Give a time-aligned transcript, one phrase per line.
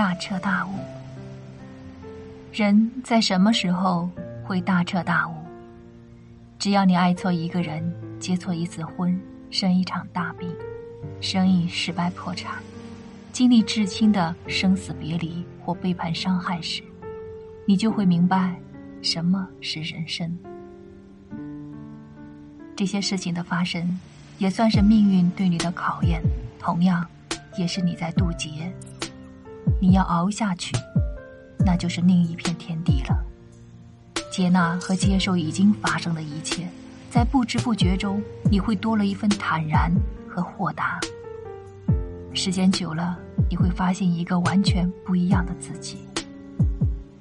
[0.00, 0.70] 大彻大悟。
[2.54, 4.08] 人在什么时候
[4.42, 5.34] 会大彻大悟？
[6.58, 10.50] 只要你爱错一个人，结错一次婚，生一场大病，
[11.20, 12.54] 生意失败破产，
[13.30, 16.82] 经历至亲的生死别离或背叛伤害时，
[17.66, 18.58] 你就会明白
[19.02, 20.34] 什么是人生。
[22.74, 24.00] 这些事情的发生，
[24.38, 26.22] 也算是命运对你的考验，
[26.58, 27.06] 同样，
[27.58, 28.72] 也是你在渡劫。
[29.80, 30.76] 你要熬下去，
[31.64, 33.24] 那就是另一片天地了。
[34.30, 36.68] 接纳和接受已经发生的一切，
[37.10, 39.92] 在不知不觉中，你会多了一份坦然
[40.28, 41.00] 和豁达。
[42.32, 46.09] 时间久了，你会发现一个完全不一样的自己。